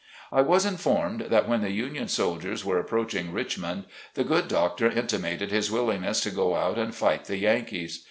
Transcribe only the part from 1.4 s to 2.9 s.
when the Union soldiers were